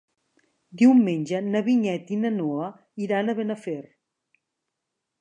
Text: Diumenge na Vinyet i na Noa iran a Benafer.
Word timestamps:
Diumenge 0.81 1.41
na 1.49 1.61
Vinyet 1.69 2.11
i 2.17 2.19
na 2.23 2.33
Noa 2.39 2.73
iran 3.09 3.31
a 3.31 3.39
Benafer. 3.43 3.81